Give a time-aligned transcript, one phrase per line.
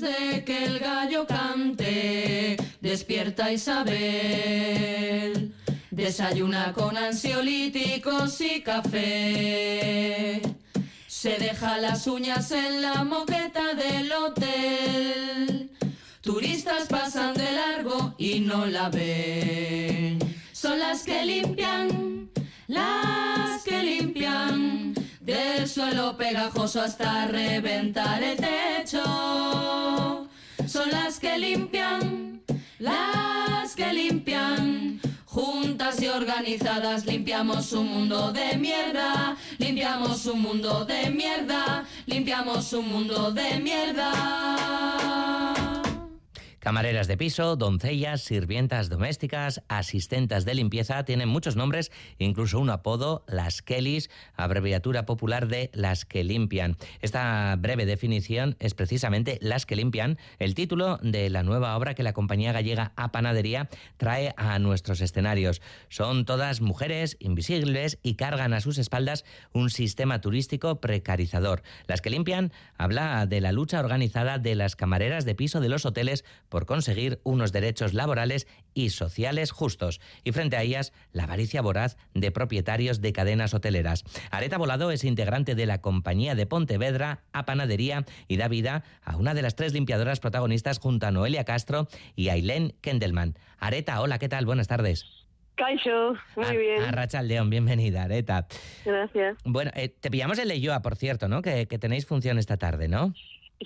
[0.00, 3.94] de que el gallo cante, despierta Isabel.
[5.90, 10.40] Desayuna con ansiolíticos y café.
[11.06, 15.70] Se deja las uñas en la moqueta del hotel.
[16.20, 20.18] Turistas pasan de largo y no la ven.
[20.52, 22.30] Son las que limpian,
[22.66, 24.95] las que limpian
[25.66, 30.28] suelo pegajoso hasta reventar el techo.
[30.66, 32.42] Son las que limpian,
[32.78, 35.00] las que limpian.
[35.24, 42.88] Juntas y organizadas limpiamos un mundo de mierda, limpiamos un mundo de mierda, limpiamos un
[42.88, 45.35] mundo de mierda.
[46.66, 53.24] Camareras de piso, doncellas, sirvientas domésticas, asistentes de limpieza, tienen muchos nombres, incluso un apodo,
[53.28, 56.76] las Kellys, abreviatura popular de las que limpian.
[57.02, 62.02] Esta breve definición es precisamente Las que limpian, el título de la nueva obra que
[62.02, 65.62] la compañía gallega A Panadería trae a nuestros escenarios.
[65.88, 71.62] Son todas mujeres invisibles y cargan a sus espaldas un sistema turístico precarizador.
[71.86, 75.86] Las que limpian habla de la lucha organizada de las camareras de piso de los
[75.86, 76.24] hoteles
[76.64, 82.30] conseguir unos derechos laborales y sociales justos, y frente a ellas la avaricia voraz de
[82.30, 84.04] propietarios de cadenas hoteleras.
[84.30, 89.16] Areta Volado es integrante de la compañía de Pontevedra a Panadería y da vida a
[89.16, 93.34] una de las tres limpiadoras protagonistas junto a Noelia Castro y Ailén Kendelman.
[93.58, 94.46] Areta, hola, ¿qué tal?
[94.46, 95.04] Buenas tardes.
[95.56, 96.82] Caixo, muy bien.
[96.82, 98.46] A Rachel León, bienvenida, Areta.
[98.84, 99.38] Gracias.
[99.44, 101.40] Bueno, eh, te pillamos en Leyoa, por cierto, ¿no?
[101.40, 103.14] Que, que tenéis función esta tarde, ¿no?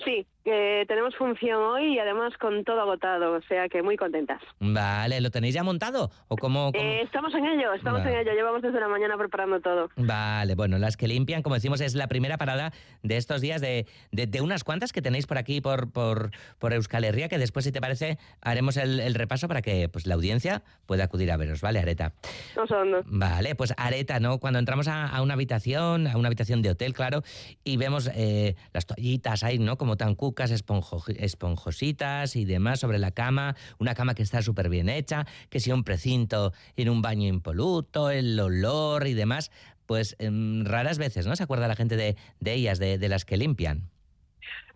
[0.05, 4.41] Sí, que tenemos función hoy y además con todo agotado, o sea que muy contentas.
[4.59, 6.11] Vale, ¿lo tenéis ya montado?
[6.27, 9.89] ¿O cómo, Eh, estamos en ello, estamos en ello, llevamos desde la mañana preparando todo.
[9.97, 12.71] Vale, bueno, las que limpian, como decimos, es la primera parada
[13.03, 16.73] de estos días de, de, de unas cuantas que tenéis por aquí, por, por, por
[16.73, 20.15] Euskal Herria, que después, si te parece, haremos el, el, repaso para que pues, la
[20.15, 22.13] audiencia pueda acudir a veros, ¿vale, Areta?
[22.55, 22.99] No son, no.
[23.05, 24.39] Vale, pues Areta, ¿no?
[24.39, 27.21] Cuando entramos a, a, una habitación, a una habitación de hotel, claro,
[27.63, 29.77] y vemos eh, las toallitas ahí, ¿no?
[29.77, 35.25] Como tan esponjositas y demás sobre la cama, una cama que está súper bien hecha,
[35.49, 39.51] que si un precinto en un baño impoluto, el olor y demás,
[39.85, 40.29] pues eh,
[40.63, 41.35] raras veces, ¿no?
[41.35, 42.15] Se acuerda la gente de,
[42.45, 43.89] ellas, de las que limpian.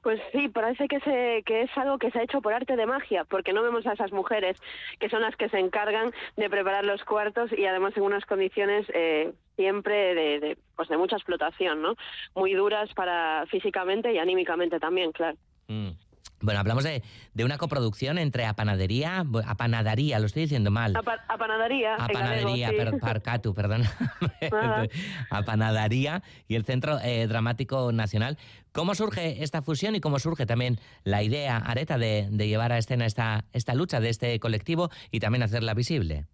[0.01, 2.85] Pues sí, parece que, se, que es algo que se ha hecho por arte de
[2.85, 4.56] magia, porque no vemos a esas mujeres
[5.00, 8.85] que son las que se encargan de preparar los cuartos y además en unas condiciones
[8.94, 11.96] eh, siempre de, de, pues de mucha explotación, ¿no?
[12.35, 15.38] Muy duras para físicamente y anímicamente también, claro.
[15.68, 15.90] Mm.
[16.41, 17.01] Bueno, hablamos de,
[17.34, 20.96] de, una coproducción entre Apanadería, Apanadaría, lo estoy diciendo mal.
[20.96, 21.96] Apa, apanadería.
[21.96, 22.91] Apanadería, galego, sí.
[22.91, 23.84] per, Parcatu, perdón.
[25.29, 28.38] Apanadaría y el Centro eh, Dramático Nacional.
[28.72, 32.78] ¿Cómo surge esta fusión y cómo surge también la idea, Areta, de, de llevar a
[32.78, 36.25] escena esta, esta lucha de este colectivo y también hacerla visible?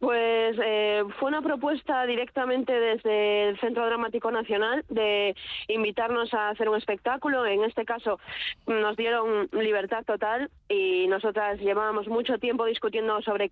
[0.00, 5.36] Pues eh, fue una propuesta directamente desde el Centro Dramático Nacional de
[5.68, 7.44] invitarnos a hacer un espectáculo.
[7.44, 8.18] En este caso
[8.66, 13.50] nos dieron libertad total y nosotras llevábamos mucho tiempo discutiendo sobre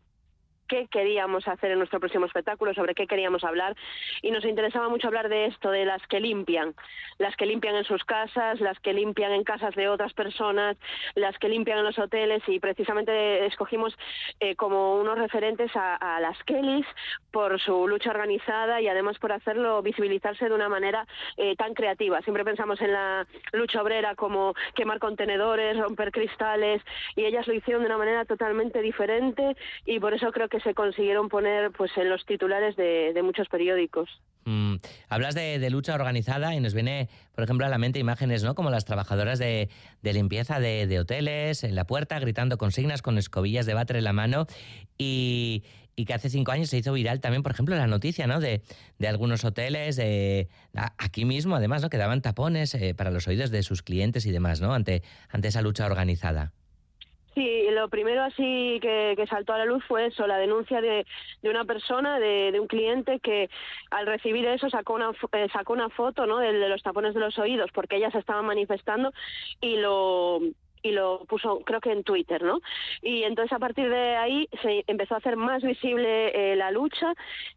[0.69, 3.75] qué queríamos hacer en nuestro próximo espectáculo, sobre qué queríamos hablar.
[4.23, 6.75] Y nos interesaba mucho hablar de esto, de las que limpian,
[7.19, 10.77] las que limpian en sus casas, las que limpian en casas de otras personas,
[11.15, 12.43] las que limpian en los hoteles.
[12.47, 13.97] Y precisamente escogimos
[14.41, 16.87] eh, como unos referentes a, las Kellys
[17.31, 21.07] por su lucha organizada y además por hacerlo visibilizarse de una manera
[21.37, 22.21] eh, tan creativa.
[22.23, 26.83] Siempre pensamos en la lucha obrera como quemar contenedores, romper cristales
[27.17, 29.57] y ellas lo hicieron de una manera totalmente diferente
[29.87, 34.09] y por eso creo que se consiguieron poner pues en los titulares de, muchos periódicos.
[34.45, 34.77] Mm,
[35.09, 38.55] hablas de, lucha organizada y nos viene, por ejemplo, a la mente imágenes, ¿no?
[38.55, 39.69] Como las trabajadoras de,
[40.03, 44.47] limpieza de, hoteles en la puerta, gritando consignas con escobillas de batre en la mano
[44.97, 45.65] y,
[45.97, 48.41] y, que hace cinco años se hizo viral también, por ejemplo, la noticia, ¿no?
[48.41, 48.63] De,
[48.99, 50.49] de algunos hoteles, de,
[50.97, 51.91] aquí mismo, además, ¿no?
[51.91, 54.73] Que daban tapones eh, para los oídos de sus clientes y demás, ¿no?
[54.73, 56.53] Ante, ante esa lucha organizada.
[57.39, 61.07] Sí, lo primero así que, saltó a la luz fue eso, la denuncia de,
[61.41, 63.49] de una persona, de, de, un cliente que
[63.93, 66.39] al recibir eso sacó una, eh, sacó una foto ¿no?
[66.39, 69.13] de, de los tapones de los oídos porque ellas estaban manifestando
[69.61, 70.41] y lo
[70.83, 72.61] y lo puso creo que en Twitter, ¿no?
[73.03, 77.15] Y entonces a partir de ahí se empezó a hacer más visible eh, la lucha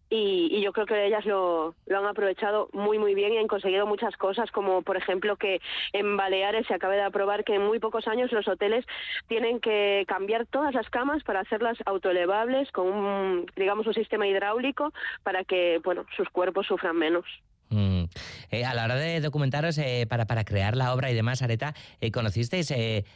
[0.09, 3.87] y, yo creo que ellas lo, lo, han aprovechado muy muy bien y han conseguido
[3.87, 5.61] muchas cosas como por ejemplo que
[5.93, 8.85] en Baleares se acaba de aprobar que en muy pocos años los hoteles
[9.27, 14.91] tienen que cambiar todas las camas para hacerlas autoelevables con un digamos un sistema hidráulico
[15.23, 17.25] para que bueno sus cuerpos sufran menos.
[17.71, 18.03] Mm.
[18.51, 21.73] Eh, a la hora de documentaros eh, para, para crear la obra y demás, Areta,
[22.01, 22.73] eh, ¿conocisteis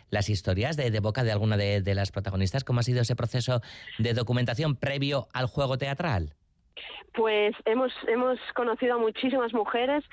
[0.09, 2.63] las historias de, de, boca de alguna de, de las protagonistas?
[2.63, 3.61] ¿Cómo ha sido ese proceso
[3.99, 6.33] de documentación previo al juego teatral?
[7.13, 10.03] Pues hemos, hemos conocido a muchísimas mujeres,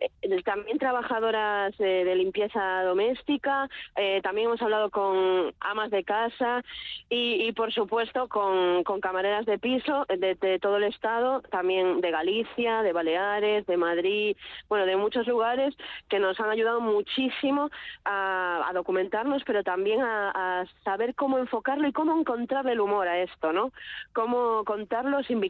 [0.00, 6.62] eh, también trabajadoras de limpieza doméstica, eh, también hemos hablado con amas de casa
[7.08, 12.92] y, por supuesto con, camareras de piso de, todo el estado, también de Galicia, de
[12.92, 14.36] Baleares, de Madrid,
[14.68, 15.74] bueno, de muchos lugares
[16.08, 17.70] que nos han ayudado muchísimo
[18.04, 23.52] a, documentarnos, pero también a, saber cómo enfocarlo y cómo encontrarle el humor a esto,
[23.52, 23.72] ¿no?
[24.12, 25.40] Cómo contarlo sin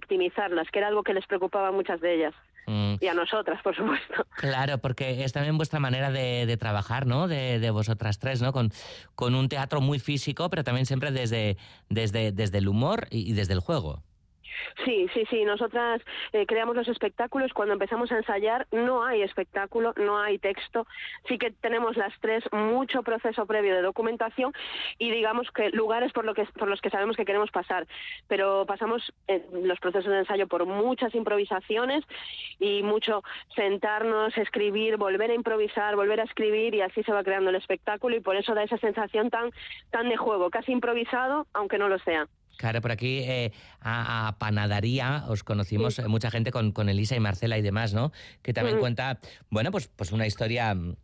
[0.71, 2.35] que era algo que les preocupaba a muchas de ellas.
[2.67, 2.95] Mm.
[3.01, 4.27] Y a nosotras, por supuesto.
[4.37, 7.29] Claro, porque es también vuestra manera de, trabajar, ¿no?
[7.29, 8.53] De, de, vosotras tres, ¿no?
[8.53, 8.73] Con,
[9.15, 11.57] con un teatro muy físico, pero también siempre desde,
[11.89, 14.03] desde, desde el humor y desde el juego.
[14.85, 15.45] Sí, sí, sí.
[15.45, 16.01] Nosotras
[16.33, 17.53] eh, creamos los espectáculos.
[17.53, 20.87] Cuando empezamos a ensayar no hay espectáculo, no hay texto.
[21.29, 24.53] Sí que tenemos las tres mucho proceso previo de documentación
[24.99, 27.87] y digamos que lugares por, que, por los que sabemos que queremos pasar.
[28.29, 32.05] Pero pasamos en los procesos de ensayo por muchas improvisaciones
[32.59, 33.23] y mucho
[33.55, 38.17] sentarnos, escribir, volver a improvisar, volver a escribir y así se va creando el espectáculo
[38.17, 39.51] y por eso da esa sensación tan,
[39.91, 42.27] tan de juego, casi improvisado, aunque no lo sea.
[42.57, 47.21] Claro, por aquí eh, a, Panadaría os conocimos eh, mucha gente con, con, Elisa y
[47.21, 48.13] Marcela y demás, ¿no?
[48.43, 49.19] Que también cuenta,
[49.51, 50.97] bueno, pues, pues una historia mm,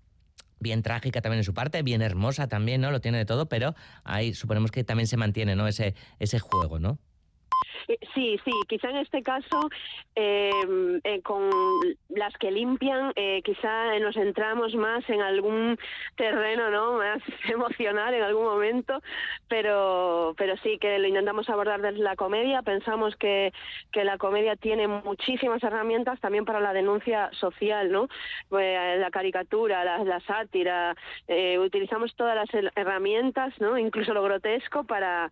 [0.60, 2.90] bien trágica también en su parte, bien hermosa también, ¿no?
[2.90, 3.74] Lo tiene de todo, pero
[4.04, 5.66] ahí suponemos que también se mantiene, ¿no?
[5.66, 6.98] Ese, ese juego, ¿no?
[7.88, 9.70] Eh, sí, sí, quizá en este caso,
[10.14, 11.50] em, eh, con
[12.10, 15.78] las que limpian, eh, quizá nos entramos más en algún
[16.16, 16.92] terreno ¿no?
[16.98, 19.02] más emocional en algún momento,
[19.48, 22.62] pero, pero sí que lo intentamos abordar desde la comedia.
[22.62, 23.52] Pensamos que,
[23.90, 28.08] que la comedia tiene muchísimas herramientas también para la denuncia social, ¿no?
[28.50, 30.94] Pues, la caricatura, la, la sátira,
[31.60, 33.78] utilizamos todas las herramientas, ¿no?
[33.78, 35.30] incluso lo grotesco, para,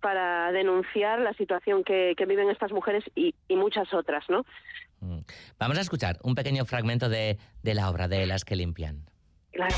[0.00, 4.44] para denunciar la situación que, viven estas mujeres y, muchas otras, ¿no?
[5.00, 5.20] Mm.
[5.58, 9.04] Vamos a escuchar un pequeño fragmento de, la obra de Las que limpian.
[9.52, 9.74] Claro.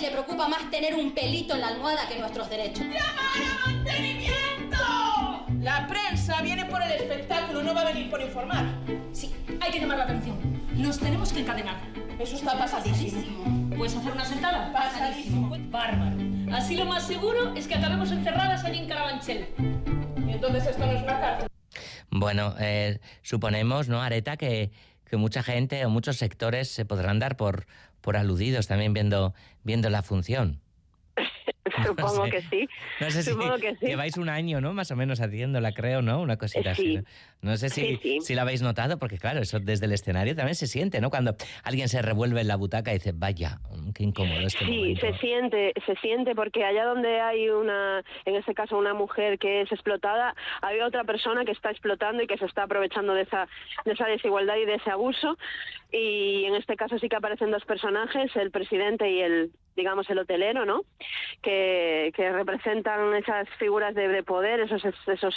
[0.00, 2.84] Le preocupa más tener un pelito en la almohada que nuestros derechos.
[2.86, 4.76] ¡Llamar a mantenimiento!
[5.60, 8.64] La prensa viene por el espectáculo, no va a venir por informar.
[9.12, 10.38] Sí, hay que llamar la atención.
[10.74, 11.99] Nos tenemos que encadenar.
[12.20, 13.70] Eso está pasadísimo.
[13.78, 14.70] ¿Puedes hacer una sentada?
[14.74, 15.56] Pasadísimo.
[15.70, 16.16] Bárbaro.
[16.52, 19.48] Así lo más seguro es que acabemos encerradas allí en Carabanchel.
[20.28, 21.48] Y entonces esto no es una cárcel.
[22.10, 24.70] Bueno, eh, suponemos, ¿no, Areta, que,
[25.06, 27.66] que mucha gente o muchos sectores se podrán dar por,
[28.02, 29.32] por aludidos también viendo,
[29.64, 30.60] viendo la función.
[31.86, 32.68] Supongo que sí.
[33.00, 33.86] No sé Supongo si que sí.
[33.86, 34.72] lleváis un año, ¿no?
[34.72, 36.20] Más o menos haciéndola, creo, ¿no?
[36.20, 37.00] Una cosita así.
[37.42, 37.56] ¿no?
[37.56, 41.00] sé si, si la habéis notado, porque claro, eso desde el escenario también se siente,
[41.00, 41.10] ¿no?
[41.10, 43.58] Cuando alguien se revuelve en la butaca y dice, vaya,
[43.94, 48.54] qué incómodo este Sí, se siente, se siente, porque allá donde hay una, en este
[48.54, 52.44] caso una mujer que es explotada, hay otra persona que está explotando y que se
[52.44, 53.48] está aprovechando de esa,
[53.84, 55.38] de esa desigualdad y de ese abuso.
[55.92, 59.50] Y en este caso sí que aparecen dos personajes, el presidente y el,
[59.80, 60.82] digamos, el hotelero, ¿no?
[61.42, 65.34] Que, que representan esas figuras de, poder, esos, esos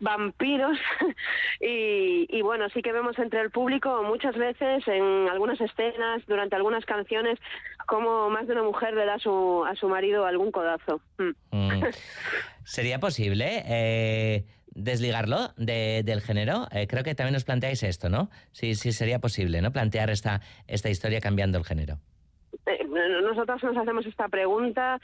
[0.00, 0.78] vampiros.
[1.60, 6.56] y, y, bueno, sí que vemos entre el público muchas veces en algunas escenas, durante
[6.56, 7.38] algunas canciones,
[7.86, 11.00] como más de una mujer le da a su, a su marido algún codazo.
[11.18, 11.56] Mm.
[11.56, 11.84] Mm.
[12.64, 16.68] ¿Sería posible eh, desligarlo de, del género?
[16.70, 18.30] Eh, creo que también os planteáis esto, ¿no?
[18.52, 19.72] Sí, sí sería posible, ¿no?
[19.72, 21.98] Plantear esta, esta historia cambiando el género.
[22.68, 22.84] Eh,
[23.22, 25.00] nosotros nos hacemos esta pregunta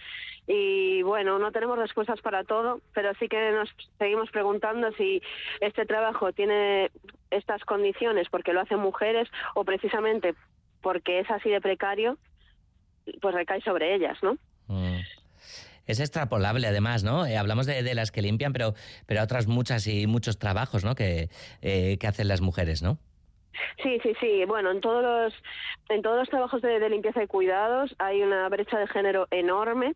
[0.47, 5.23] y bueno, no tenemos respuestas para todo, pero sí que nos seguimos preguntando si
[5.61, 6.91] este trabajo tiene
[7.31, 10.35] estas condiciones porque lo hacen mujeres o precisamente
[10.83, 12.19] porque es así de precario,
[13.21, 14.37] pues recae sobre ellas, ¿no?
[14.67, 15.01] Mm.
[15.87, 17.27] Es extrapolable además, ¿no?
[17.27, 18.75] Eh, hablamos de, las que limpian, pero,
[19.07, 20.95] pero otras muchas y muchos trabajos, ¿no?
[20.95, 21.29] Que,
[21.61, 22.99] eh, que hacen las mujeres, ¿no?
[23.83, 24.45] Sí, sí, sí.
[24.47, 25.43] Bueno, en todos los,
[25.89, 29.95] en todos los trabajos de, limpieza y cuidados hay una brecha de género enorme.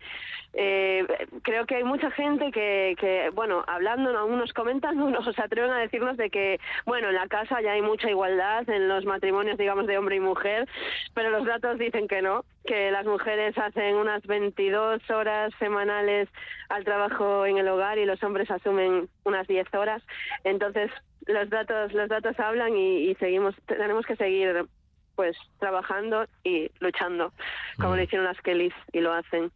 [0.55, 1.07] Eh,
[1.43, 5.79] creo que hay mucha gente que, que bueno, hablando, algunos comentan, unos se atreven a
[5.79, 9.87] decirnos de que, bueno, en la casa ya hay mucha igualdad en los matrimonios, digamos,
[9.87, 10.67] de hombre y mujer,
[11.15, 16.29] pero los datos dicen que no, que las mujeres hacen unas 22 horas semanales
[16.69, 20.03] al trabajo en el hogar y los hombres asumen unas 10 horas.
[20.45, 20.91] Entonces,
[21.29, 24.67] los datos los datos hablan y, seguimos tenemos que seguir
[25.15, 27.33] pues trabajando y luchando
[27.77, 28.05] como lo mm.
[28.05, 29.53] hicieron las Kellys y lo hacen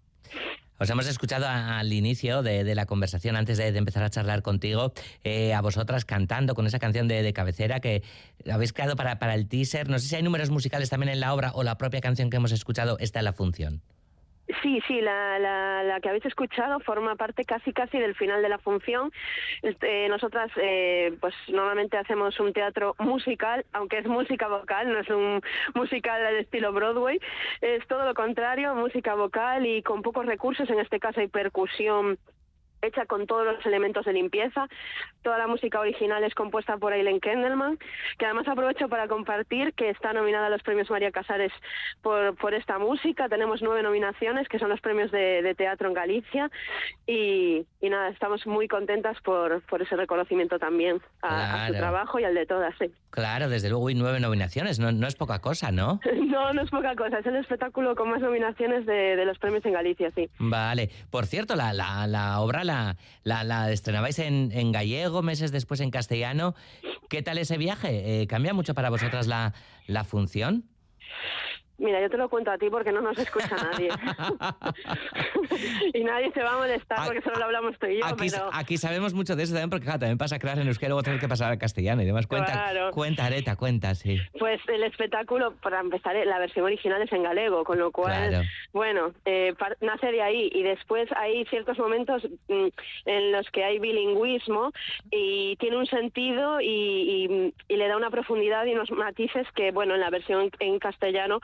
[0.79, 5.55] Os hemos escuchado al inicio de, la conversación, antes de, empezar a charlar contigo, eh,
[5.55, 8.03] a vosotras cantando con esa canción de, cabecera que
[8.51, 9.89] habéis creado para, para el teaser.
[9.89, 12.39] No sé si hay números musicales también en la obra o la propia canción que
[12.39, 13.83] hemos escuchado está en la función.
[14.61, 18.59] Sí, sí, la, la, que habéis escuchado forma parte casi casi del final de la
[18.59, 19.11] función.
[19.63, 25.09] Este, nosotras, eh, pues normalmente hacemos un teatro musical, aunque es música vocal, no es
[25.09, 25.41] un
[25.75, 27.21] musical del estilo Broadway,
[27.61, 32.19] es todo lo contrario, música vocal y con pocos recursos, en este caso hay percusión
[32.83, 34.69] hecha con todos los elementos de limpieza.
[35.23, 37.79] Toda la música original es compuesta por Aileen Kendelman,
[38.19, 41.53] que además aprovecho para compartir que está nominada a los premios María Casares
[42.03, 43.29] por, por esta música.
[43.29, 46.51] Tenemos nueve nominaciones, que son los premios de, teatro en Galicia.
[47.07, 52.35] Y, nada, estamos muy contentas por, por ese reconocimiento también a, su trabajo y al
[52.35, 52.75] de todas.
[53.11, 56.01] Claro, desde luego, y nueve nominaciones, no, no es poca cosa, ¿no?
[56.27, 59.65] no, no es poca cosa, es el espectáculo con más nominaciones de, de los premios
[59.67, 60.29] en Galicia, sí.
[60.39, 62.72] Vale, por cierto, la, la, la obra la
[63.23, 66.55] la, estrenabais en, gallego, meses después en castellano.
[67.09, 68.23] ¿Qué tal ese viaje?
[68.23, 69.55] Eh, ¿Cambia mucho para vosotras la,
[69.87, 70.65] la función?
[71.79, 73.89] Mira, yo te lo cuento a ti porque no nos escucha nadie.
[75.95, 78.07] y nadie se va a molestar porque solo lo hablamos tú y yo.
[78.07, 81.21] Aquí, aquí sabemos mucho de eso también porque también pasa crear en euskera luego tener
[81.21, 82.27] que pasar al castellano y demás.
[82.27, 84.19] Cuenta, cuenta Areta, cuenta, sí.
[84.39, 89.13] Pues el espectáculo, para empezar, la versión original es en galego, con lo cual, bueno,
[89.25, 92.69] eh, nace de ahí y después hay ciertos momentos mm,
[93.07, 94.73] en los que hay bilingüismo
[95.11, 99.95] y tiene un sentido y, y le da una profundidad y unos matices que, bueno,
[99.95, 101.41] en la versión en castellano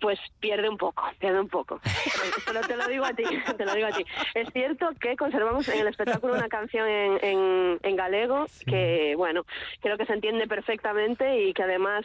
[0.00, 1.80] pues pierde un poco, pierde un poco.
[2.46, 3.24] Pero te lo digo a ti,
[3.56, 4.04] te lo digo a ti.
[4.34, 9.44] Es cierto que conservamos en el espectáculo una canción en, en, galego que, bueno,
[9.80, 12.04] creo que se entiende perfectamente y que además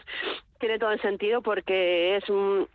[0.59, 2.23] tiene todo el sentido porque es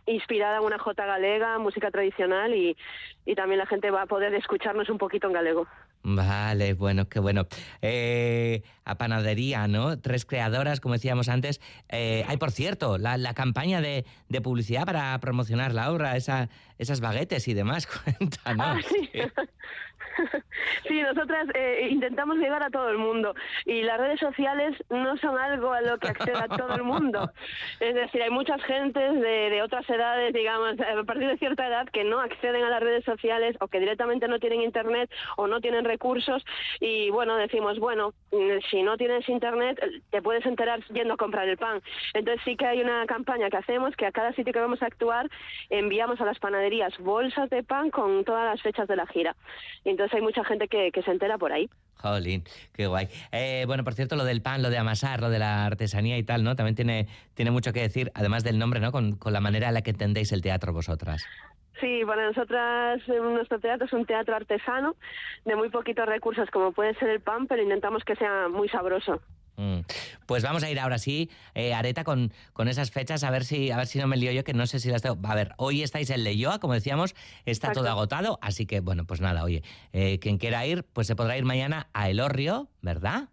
[0.05, 2.77] inspirada en una jota galega, música tradicional y,
[3.25, 5.67] y también la gente va a poder escucharnos un poquito en galego.
[6.01, 7.47] Vale, bueno, qué bueno.
[7.81, 9.99] Eh, a panadería, ¿no?
[9.99, 11.59] Tres creadoras, como decíamos antes.
[11.89, 16.49] Eh, hay, por cierto, la, la campaña de, de, publicidad para promocionar la obra, esa,
[16.77, 17.85] esas baguetes y demás.
[18.17, 18.65] Cuéntanos.
[18.65, 19.09] Ah, sí.
[20.87, 23.35] Sí, nosotras eh, intentamos llegar a todo el mundo
[23.65, 27.31] y las redes sociales no son algo a lo que acceda todo el mundo.
[27.79, 31.87] Es decir, hay muchas gentes de, de, otras edades, digamos, a partir de cierta edad,
[31.89, 35.61] que no acceden a las redes sociales o que directamente no tienen internet o no
[35.61, 36.43] tienen recursos
[36.79, 41.47] y bueno, decimos, bueno, mm, si no tienes internet te puedes enterar yendo a comprar
[41.47, 41.81] el pan.
[42.13, 44.85] Entonces sí que hay una campaña que hacemos que a cada sitio que vamos a
[44.87, 45.29] actuar
[45.69, 49.35] enviamos a las panaderías bolsas de pan con todas las fechas de la gira.
[49.85, 51.69] Entonces hay mucha gente que, se entera por ahí.
[51.95, 53.07] Jolín, qué guay.
[53.31, 56.23] Eh, bueno, por cierto, lo del pan, lo de amasar, lo de la artesanía y
[56.23, 56.55] tal, ¿no?
[56.55, 58.91] También tiene, tiene mucho que decir, además del nombre, ¿no?
[58.91, 61.25] Con, con la manera en la que entendéis el teatro vosotras.
[61.79, 64.95] Sí, para nosotras nuestro teatro es un teatro artesano
[65.45, 69.21] de muy poquitos recursos como puede ser el pan, pero intentamos que sea muy sabroso.
[69.59, 69.81] Mm.
[70.25, 73.71] Pues vamos a ir ahora sí, eh, Areta, con, con esas fechas, a ver si
[73.71, 75.19] a ver si no me lío yo, que no sé si las tengo.
[75.27, 77.13] A ver, hoy estáis en Leyoa, como decíamos,
[77.45, 79.61] está todo agotado, así que bueno, pues nada, oye,
[79.91, 83.27] eh, quien quiera ir, pues se podrá ir mañana a Elorrio, ¿verdad?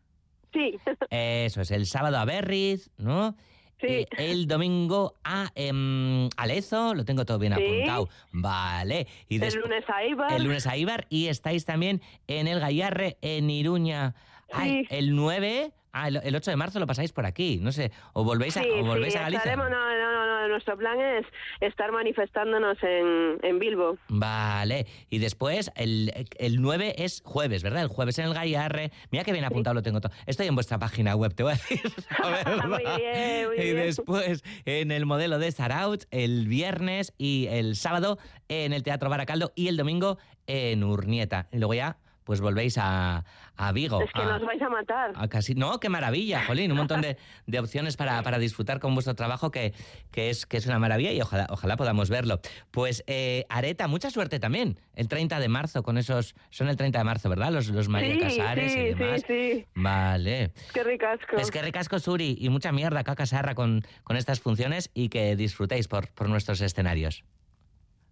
[0.52, 0.76] Sí.
[1.10, 3.36] Eso es, el sábado a Berriz, ¿no?
[3.78, 4.06] Sí.
[4.16, 8.08] el domingo a em, Alezo, lo tengo todo bien apuntado.
[8.32, 9.06] Vale.
[9.28, 10.32] Y el lunes a Ibar.
[10.32, 11.06] El lunes a Ibar.
[11.10, 14.14] Y estáis también en el Gallarre, en Iruña.
[14.50, 18.22] Ay, el 9 Ah, el, 8 de marzo lo pasáis por aquí, no sé, o
[18.22, 19.56] volvéis a, o volvéis a Galicia.
[19.56, 21.24] no, no, no, nuestro plan es
[21.60, 23.96] estar manifestándonos en, en Bilbo.
[24.08, 27.80] Vale, y después el, el 9 es jueves, ¿verdad?
[27.80, 28.92] El jueves en el Gallarre.
[29.10, 30.12] Mira que bien apuntado lo tengo todo.
[30.26, 31.80] Estoy en vuestra página web, te voy a decir.
[32.68, 38.18] muy bien, muy y después en el modelo de Saraut el viernes y el sábado
[38.48, 41.48] en el Teatro Baracaldo y el domingo en Urnieta.
[41.52, 41.96] Y luego ya
[42.26, 43.24] pues volvéis a,
[43.56, 44.02] a Vigo.
[44.02, 45.28] Es que nos vais a matar.
[45.28, 47.16] casi, no, qué maravilla, Jolín, un montón de,
[47.46, 49.72] de opciones para, para, disfrutar con vuestro trabajo que,
[50.10, 52.40] que, es, que es una maravilla y ojalá, ojalá podamos verlo.
[52.72, 56.98] Pues eh, Areta, mucha suerte también, el 30 de marzo con esos, son el 30
[56.98, 57.52] de marzo, ¿verdad?
[57.52, 59.22] Los, los María Casares sí, y demás.
[59.24, 59.66] Sí, sí.
[59.76, 60.50] Vale.
[60.74, 61.36] Qué ricasco.
[61.36, 65.36] Es que ricasco, Suri, y mucha mierda acá Casarra con, con estas funciones y que
[65.36, 67.24] disfrutéis por, por nuestros escenarios.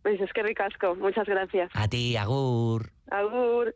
[0.05, 1.71] Pues es que ricasco, muchas gracias.
[1.73, 2.93] A ti, Agur.
[3.11, 3.75] Agur.